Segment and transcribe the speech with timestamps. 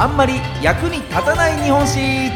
[0.00, 2.30] あんまり役に立たない日本史。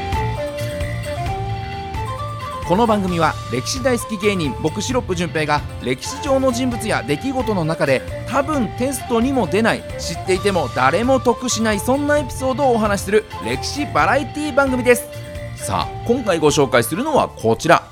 [2.68, 15.08] この番組は歴史大好き芸人僕シロップ純平が歴史上の人物や出来事の中で多分テストにも出ない知っていても誰も得しないそんなエピソードをお話しする歴史バラエティ番組です。
[15.56, 17.82] さあ今回ご紹介するのはこちら。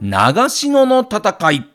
[0.00, 1.66] 長篠の戦い。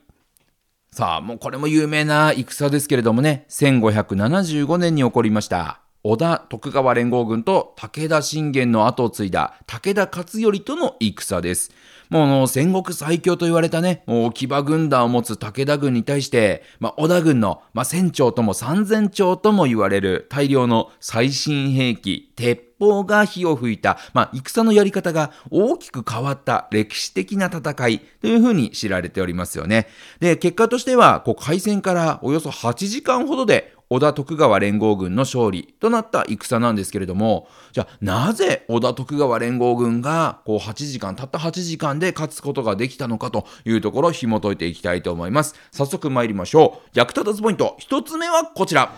[0.91, 3.45] さあもうこれも有名な戦ですけれどもね。
[3.49, 5.86] 1575年に起こりました。
[6.09, 11.71] 織田徳川連合軍と武田信玄の後を継いだ武田勝頼との戦です。
[12.09, 29.87] もう戦国最強と言われたね、もう騎馬軍団を持つ武田軍に対して、まあ、織田軍の、まあ、船長とも三千長とも言われる大量の最新兵器、鉄砲が火を吹いた、まあ、戦のやり方が大きく変わった歴史的な戦いというふうに知られておりますよね。
[30.21, 45.55] で、結果としては、こう開戦からおよそ8時間ほどで織田徳川連合軍の勝利となった戦なんですけれども、じゃあなぜ織田徳川連合軍がこう8時間、たった8時間で勝つことができたのかというところを紐解いていきたいと思います。
[45.71, 46.89] 早速参りましょう。
[46.93, 48.91] 役立たずポイント、1つ目はこちら。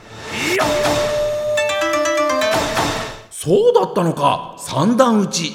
[3.29, 5.53] そうだったのか三段打ち。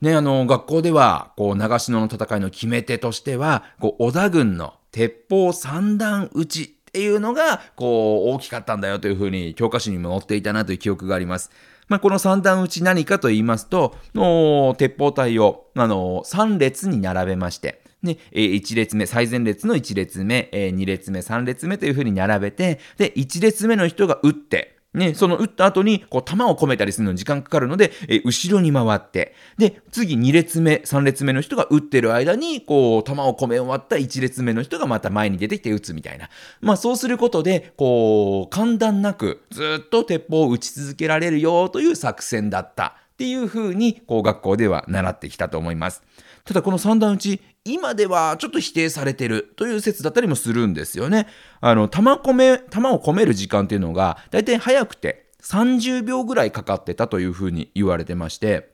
[0.00, 11.50] ね、あの、学校では、こう、長篠の戦いの決め手としては、こう、織田軍の鉄砲三段打ちっていうのが、こう、大きかったんだよというふうに教科書にも載っていたなという記憶があります。
[11.88, 36.28] まあ、この三段打ち何かと言いますと、の鉄砲隊を、あの、3列に並べまして、ね、1列目、最前列の1列目、2列目、3列目というふうに並べて、で、1列目の人が打って、ね、その打った後に、こう、弾を込めたりするのに時間かかるので、え後ろに回って、で、次2列目、3列目の人が打ってる間に、こう、弾を込め終わった1列目の人がまた前に出てきて打つみたいな。
[36.60, 42.96] まあ、そうすることで、こう、簡単なく、ずっと鉄砲を打ち続けられるよという作戦だった。
[43.18, 46.04] っていうふうに、こう、学校では習ってきたと思います。
[46.44, 51.26] ただこの三段打ち、今ではちょっと否定されてるという説だったりもするんですよね。
[51.60, 58.70] あの、玉込め玉を込める時間っていうのが、大体早くて30秒ぐらいかかってたというふうに言われてまして、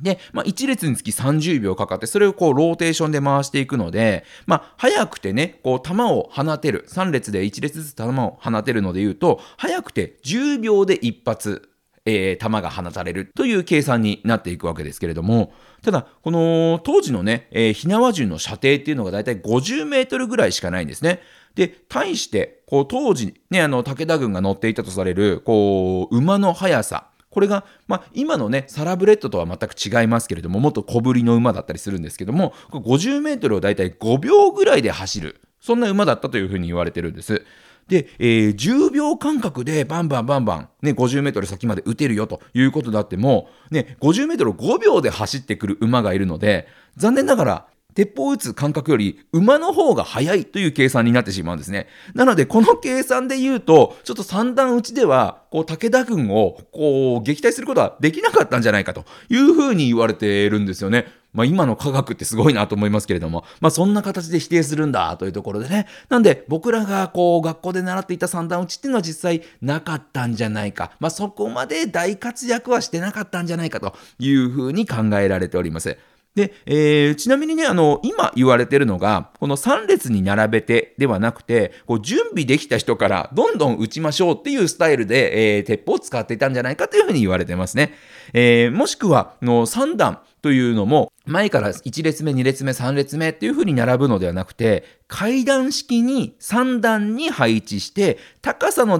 [0.00, 6.86] で、まあ、1列につき30秒かかって、それをこう、ローテーションで回していくので、まあ、早くてね、こう、球を放てる。
[6.88, 11.68] 3列で1列ずつ球を放てるので言うと、早くて10秒で一発
[12.06, 15.52] えー、弾が放たれるという計算になっていくわけですけれども、
[15.82, 21.20] ただ、この当時のね、えー、火縄銃の射程っていうのがだいたい50メートルぐらいしかないんですね。
[21.56, 27.08] で、対して、こう当時、ね、あの、武田軍が乗っていたとされる、こう、馬の速さ。
[27.30, 35.40] これが、まあ、今のね、サラブレッドとは全く違いますけれども、もっと小ぶりの馬だったりするんですけども、50メートルをだいたい5秒ぐらいで走る。
[35.60, 37.44] そんな馬だったというふうに言われてるんです。
[37.88, 51.88] で、えー、10秒間隔でバンバンバンバン、ね、50メートル先まで打てるよということであっても、ね、50メートル5秒で走ってくる馬がいるので、残念ながら、鉄砲を撃つ感覚より馬の方が速いという計算になってしまうんですね。
[52.14, 61.06] なので、この計算で言うと、ちょっと三段打ちでは、こう、武田軍を、こう、撃退することはできなかったんじゃないかというふうに言われているんですよね。
[61.36, 65.86] まあ、今の科学ってすごいなと思いますけれども、まあ、そんな形で否定するんだというところでね。
[66.08, 70.92] なんで、僕らがこう、学校で習っていた三段打ちっていうのは実際なかったんじゃないか。
[70.98, 75.98] まあ、そこまで大活躍はしてなかったんじゃないかというふうに考えられております。
[76.36, 87.94] で、えー、ちなみにね、あの、今言われてるのが、この3列に並べてではなくて、こう準備できた人からどんどん撃ちましょうっていうスタイルで、えー、鉄砲を使っていたんじゃないかというふうに言われてますね。
[88.34, 98.98] えー、もしくは、の3段というのも、前から1列目、2列目、3列目っていう風に並ぶのではなくて、階段式に3段に配置して、高さの違う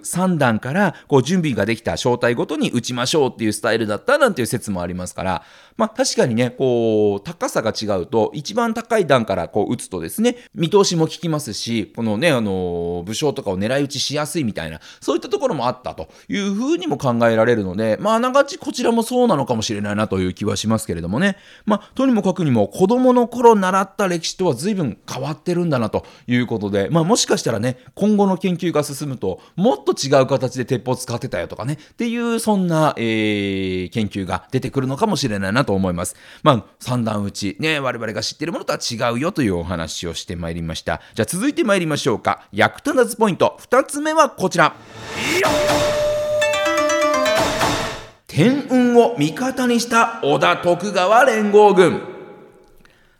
[0.00, 5.42] 3段からこう準備ができた正体ごとに打ちましょうっていうスタイルだったなんていう説もありますから、
[5.76, 21.36] まあ確かにね、こう、高さが違うと、一番高い段からこう打つとですね、見通しも効きますし、このね、あの、武将とかを狙い撃ちしやすいみたいな、そういったところもあったという風にも考えられるので、まああながちこちらもそうなのかもしれないなという気はしますけれどもね。
[21.68, 36.16] まあ、とにもかくにも子供の頃習った歴史とは随分変わってるんだなということで、まあ、もしかしたらね、今後の研究が進むと、もっと違う形で鉄砲使ってたよとかね、っていう、そんな、えー、研究が出てくるのかもしれないなと思います。
[36.42, 41.00] まあ、三段打ち、ね、我々が知ってるものとは違うよというお話をしてまいりました。
[41.14, 42.48] じゃあ続いてまいりましょうか。
[42.52, 44.74] 役立たずポイント、2つ目はこちら。
[48.38, 52.17] 天運を味方にした織田徳川連合軍。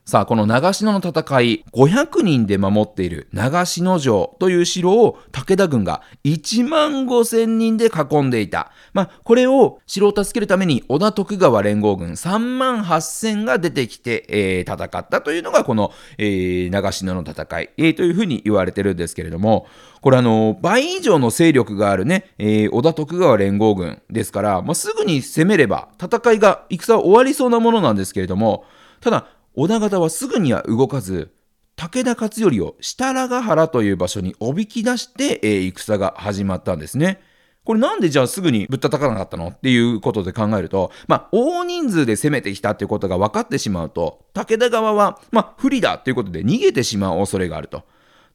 [0.09, 8.73] さあ、この長篠の戦い、500人で守っている長篠城という城を武田軍が1万5千人で囲んでいた。
[8.95, 19.67] まあ、これを城を助けるために織田徳川連合軍3万8千が出てきて、えー、戦ったというのがこの、えー、長篠の戦い、えー、というふうに言われてるんですけれども、
[20.01, 28.65] これあの、倍以上の勢力があるね、え、織田徳川連合軍ですから、まあ、すぐに攻めれば戦いが、戦は終わりそうなものなんですけれども、
[29.01, 29.27] ただ、
[29.61, 31.33] 織田方はすぐには動かず、
[31.75, 37.21] 武田勝頼を設楽原という場所におびき出して、えー、戦が始まったんですね。
[37.65, 47.83] これなんでじゃあすぐにぶったたかなかったのっていうことで考えると、まあ、大人数で攻めてきたっていうことが分かってしまうと、武田側は、まあ、不利だということで逃げてしまう恐れがあると。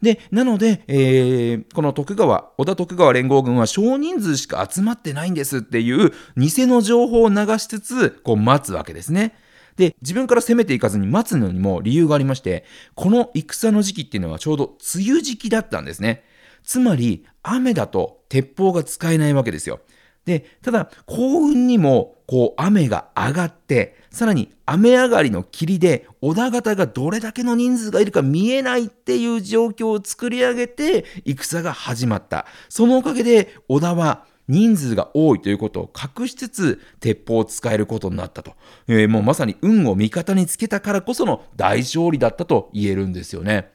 [0.02, 9.42] で、なので、えー、この徳川、織田徳川連合軍は少人数しか集まってないんですっていう偽の情報を流しつつ、こう待つわけですね。
[9.76, 12.66] で、自分から攻めていかずに待つのにも理由がありまして、
[12.96, 16.24] この戦の時期っていうのはちょうど梅雨時期だったんですね。
[16.64, 19.82] つまり、雨だと鉄砲が使えないわけですよ。
[20.26, 32.46] で、ただ、幸運にも、こう、雨が上がって、さらに雨上がりの霧で、織田方がどれだけの人数がいるか見えないっていう状況を作り上げて、戦が始まった。
[32.70, 38.54] そのおかげで、織田は、人数が多いということを隠しつつ鉄砲を使えることになったと、
[38.88, 43.74] えー、もうまさに運を味方につけたからこその大勝利だったと言えるんですよね。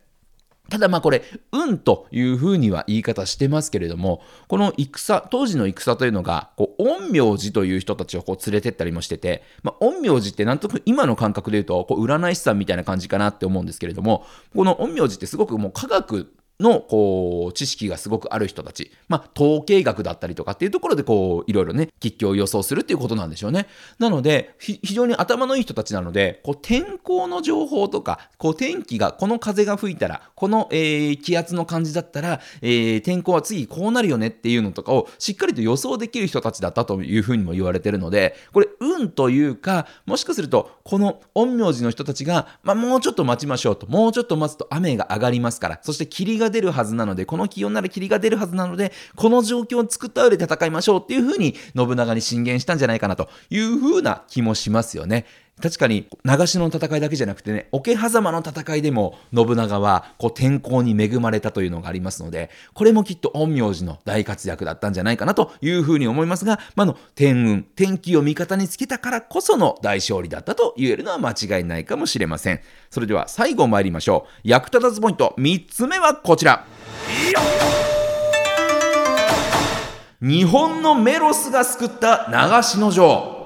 [0.70, 23.66] ただまあこれ、運というふうには言い方してますけれども、この戦、当時の戦というのが、こう、陰陽師という人たちをこう連れてったりもしてて、まあ、陰陽師ってなんとなく今の感覚で言うと、こう占い師さんみたいな感じかなって思うんですけれども、この陰陽師ってすごくもう科学のこう知識がすごくある人たち、まあ、統計学だったりとかっていうところでこういろいろね吉凶を予想するっていうことなんでしょうね。
[23.98, 55.26] なので非常に頭のいい人たちなのでこう天候の情報とかこう天気がこの風が吹いたらこの、えー、気圧の感じだったら、えー、天候は次こうなるよねっていうのとかをしっかりと予想できる人たちだったというふうにも言われてるのでこれ運というかもしかするとこの陰陽師の人たちが、まあ、もうちょっと待ちましょうともうちょっと待つと雨が上がりますからそして霧がが出るはずなので、この気温なら霧が出るはずなので、この状況を作った上で戦いましょうっていうふうに信長に進言したんじゃないかなというふうな気もしますよね。
[55.60, 72.60] 確かに長篠の戦いだけじゃなくてね桶狭間の戦いでも信長はこう天候に恵まれたというのがありますのでこれもきっと陰陽師の大活躍だったんじゃないかなというふうに思いますが、まあの天運天気を味方につけたからこその大勝利だったと言えるのは間違いないかもしれません。
[72.90, 74.48] それでは最後参りましょう。
[74.48, 76.64] 役立たずポイント3つ目はこちら。
[80.20, 83.37] 日本のメロスが救った長篠城。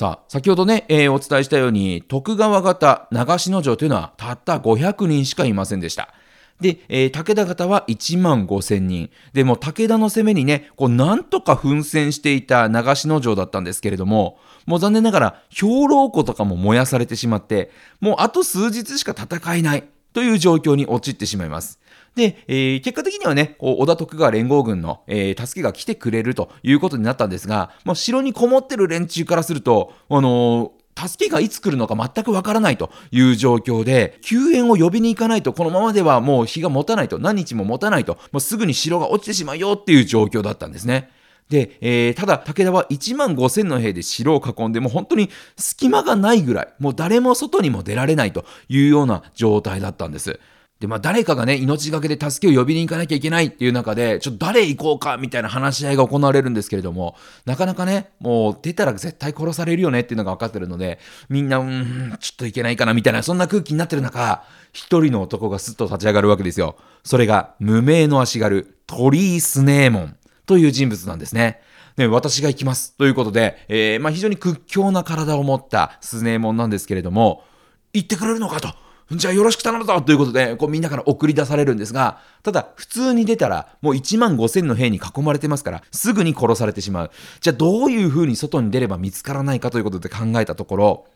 [0.00, 6.14] さあ、先ほどね、えー、お伝えしたように、徳川方長篠城というのはたった500人しかいませんでした。
[6.58, 9.10] で、えー、武田方は1万5千人。
[9.34, 17.70] でも武田の攻めにね、こうなんとか奮戦していた長篠城だったんですけれども、もう残念ながら兵糧庫とかも燃やされてしまって、
[18.00, 21.78] もうあと数日しか戦えないという状況に陥ってしまいます。
[22.14, 41.10] で、えー、結果的にはね、こう織田徳川連合軍の、えー、助けが来てくれるということになったんですが、まあ、城にこもってる連中からすると、あのー、助けがいつ来るのか全くわからないという状況で、救援を呼びに行かないと、このままではもう日が持たないと、何日も持たないと、もうすぐに城が落ちてしまうよっていう状況だったんですね。
[41.48, 50.38] で、えー、ただ武田は1万5000の兵で城を囲んで、もう本当に隙間がないぐらい、もう誰も外にも出られないというような状態だったんです。
[50.80, 66.76] で、まあ誰かがね、命がけで助けを呼びに行かなきゃいけないっていう中で、ちょっと誰行こうかみたいな話し合いが行われるんですけれども、なかなかね、もう出たら絶対殺されるよねっていうのが分かってるので、みんな、うん、ちょっといけないかなみたいな、そんな空気になってる中、一人の男がスッと立ち上がるわけですよ。
[67.04, 71.60] それが、無名の足軽、鳥居スネーモンという人物なんですね。
[71.98, 72.96] ね、私が行きます。
[72.96, 77.44] ということで、えー、まあ非常に屈強な体を持ったスネーモンなんですけれども、
[77.92, 78.72] 行ってくれるのかと。
[79.12, 87.10] じゃあよろしく頼むぞということで、こうみんなから送り出されるんですが、ただ普通に出たらもう1万5千の兵に囲まれてますから、すぐに殺されてしまう。
[87.40, 91.06] じゃあどういう風に外に出れば見つからないかということで考えたところ、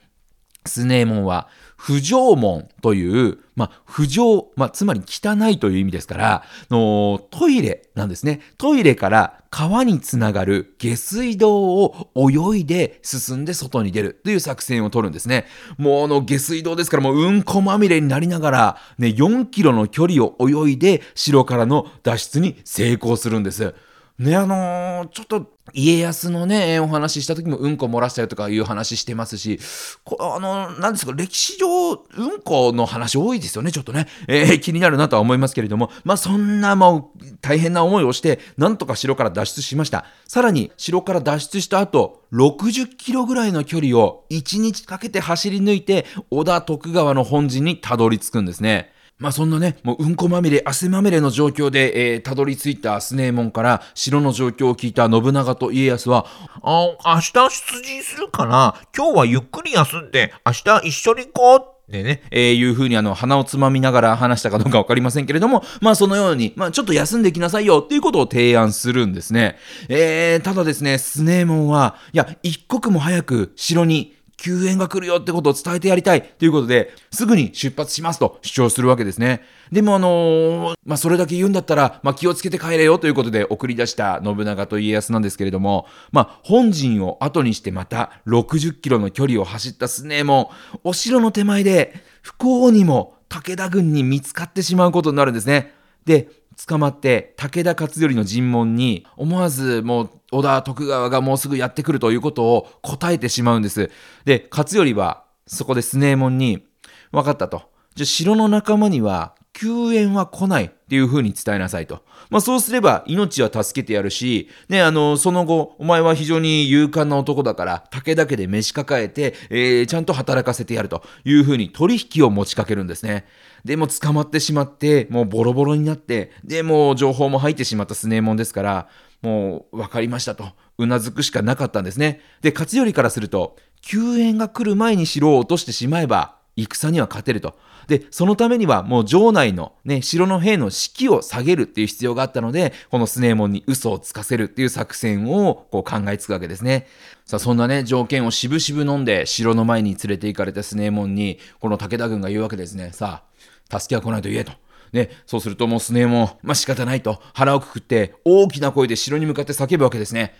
[0.66, 8.40] スネーモンは不浄門という、まあ、不浄、まあ、つまり汚いという意味ですから、のトイレなんですね。
[8.56, 15.44] トイレから川につながる下水道を泳いで進んで外に出るという作戦を取るんですね。
[15.76, 23.74] もうあの下水道ですからもううんこまみれになりながら、ね、4キロの距離を泳いで城からの脱出に成功するんです。
[24.16, 29.58] ね、あのー、ちょっと家康のね、お話しした時もうんこ漏らしたりとかいう話してますし、
[30.04, 34.06] こあの、なんですか、歴史上、うんこの話多いですよね、ちょっとね。
[34.28, 40.04] えー、気になるなとは思いますけれども、まあそんなもう大変な思いをして、なんとか城から脱出しました。
[40.28, 48.93] さらに、城から脱出した後、60キロぐらいの距離を1日かけて走り抜いて、織田徳川の本陣にたどり着くんですね。
[49.18, 56.26] まあそんなね、もううんこまみれ、汗まみれの状況で、えー、たどり着いたスネーモンから城の状況を聞いた信長と家康は、
[56.62, 61.56] あ、明日出陣するから、今日はゆっくり休んで、明日一緒に行こ
[61.88, 69.58] うでね、えー、いうふうにあの、鼻をつまみながら話したかどうかわかりませんけれども、まあそのように、まあちょっと休んできなさいよっていうことを提案するんですね。
[69.88, 79.42] えー、ただですね、スネーモンは、いや、一刻も早く城に救援が来るよってことを伝えてやりたいということで、すぐに出発しますと主張するわけですね。
[79.72, 90.50] でもあのー、まあ、それだけ言うんだったら、まあ、気をつけて帰れよということで送り出した信長と家康なんですけれども、まあ、本陣を後にしてまた60キロの距離を走ったスネーも、
[90.82, 95.72] お城の手前で不幸にも武田軍に見つかってしまうことになるんですね。
[96.04, 96.28] で、
[96.66, 103.90] 捕まって武田勝頼の尋問に思わずもう織田徳川がもうすぐやってくるということを答えてしまうんです。
[104.24, 106.66] で、勝頼はそこでスネーモンに
[107.12, 107.73] 分かったと。
[107.94, 112.02] じゃ城の仲間には救援は来ないっていう風に伝えなさいと。
[112.28, 123.26] まあそうすれば命は助けてやるし、ね、あの、その後、お前は非常に勇敢な男だから、武田家で飯抱えて、えー、ちゃんと働かせてやるという風に取引を持ちかけるんですね。
[123.64, 128.88] でも捕まってしまって、もうボロボロになって、で、もう情報も入ってしまったスネーモンですから、
[129.22, 130.48] もう分かりましたと、
[130.78, 132.20] うなずくしかなかったんですね。
[132.42, 137.56] で、勝頼からすると、救援が来る前に城を落としてしまえば、戦には勝てると。
[137.88, 146.86] で、そのためにはもう城内のね、城の兵の士気を下げるっていう必要があったので、このスネーモンに嘘をつかせるっていう作戦をこう考えつくわけですね。
[147.24, 152.90] さあ、そんなね、条件を渋々飲んで城の前に連れて行かれたスネーモンに、この武田軍が言うわけですね。
[152.92, 153.24] さ
[153.70, 154.52] あ、助けは来ないと言えと。
[154.92, 160.34] ね、そうするともうスネーモン、まあ仕方ないと腹をくくって大きな声で城に向かって叫ぶわけですね。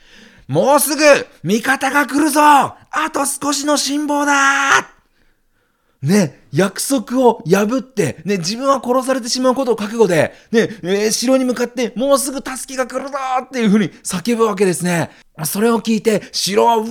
[0.46, 1.02] もうすぐ
[1.42, 2.76] 味方が来るぞあ
[3.12, 4.93] と少しの辛抱だ
[6.04, 15.10] ね、約束を破って、ね、自分は殺されてしまうことを覚悟で、ね、えー、城に向かって、もうすぐ助けが来るぞっていうふうに叫ぶわけですね。
[15.44, 16.86] それを聞いて、城はうわ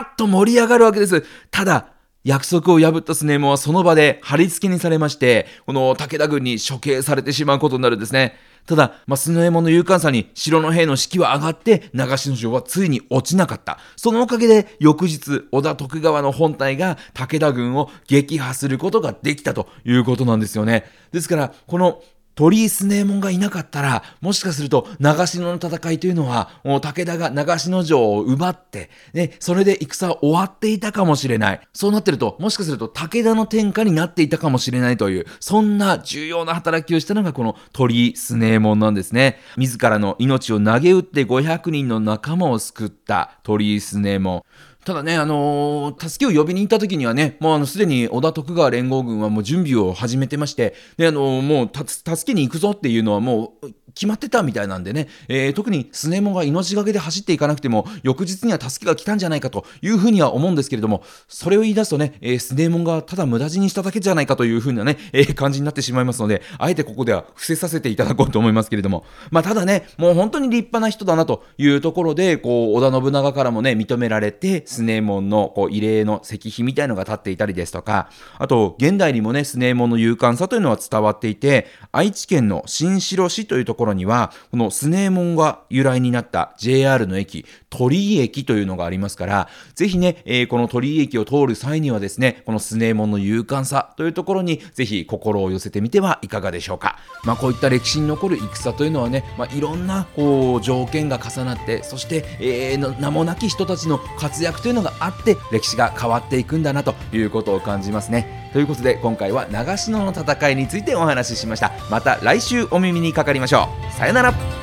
[0.00, 1.24] ーっと盛り上がるわけです。
[1.50, 1.88] ただ、
[2.24, 8.36] 約束を破ったスネーモはその場で貼り付けにされまして、この武田軍に処刑されてしまうことになるんですね。
[8.66, 13.78] ただ、まあ、スノエモの勇敢さに城の兵の士気は上がって、長篠城はついに落ちなかった。
[13.96, 20.84] そのおかげで、翌日、織田徳川の本体が武田軍を撃破することができたということなんですよね。
[21.12, 22.02] ですから、この
[22.40, 31.60] 鳥居スネーモンがいなかったら、もしかすると長篠の戦いというのは、もう武田が長篠城を奪って、ね、それで戦は終わっていたかもしれない。
[31.74, 39.38] そうなってると、もしかすると武田の天下になっていたかもしれないという、そんな重要な働きをしたのがこの鳥居スネーモンなんですね。
[39.58, 44.42] 自らの命を投げ打って500人の仲間を救った鳥居スネーモン。
[44.84, 96.98] ただね、あのー、助けを呼びに行った時にはね、もうあの、すでに織田徳川連合軍はもう準備を始めてまして、で、あのー、もう、助けに行くぞっていうのはもう、決まってたみたいなんでね、えー、特にスネモが命がけで走っていかなくても、翌日には助けが来たんじゃないかというふうには思うんですけれども、それを言い出すとね、えー、スネモンがただ無駄死にしただけじゃないかというふうなね、えー、感じになってしまいますので、あえてここでは伏せさせていただこうと思いますけれども、まあ、ただね、もう本当に立派な人だなというところで、こう、織田信長からもね、認められて、スネモンのこう慰霊の石碑みたいのが立っていたりですとか、あと、現代にもね、スネモンの勇敢さというのは伝わっていて、愛知県の新城市というところには、このスネーモンが由来になった JR の駅、鳥居駅というのがありますから、ぜひね、えー、この鳥居駅を通る際にはですね、このスネーモンの勇敢さというところに、ぜひ心を寄せてみてはいかがでしょうか。
[97.24, 108.39] まあ、こういった歴史に残る戦というのはね、まあ、いろんなこう条件が重なって、そして、えー、名もなき人たちの活躍というのがあって、歴史が変わっていくんだなということを感じますね。
[108.52, 111.72] ということで、今回は長篠の戦いについてお話ししました。
[111.90, 113.92] また来週お耳にかかりましょう。
[113.92, 114.59] さよなら。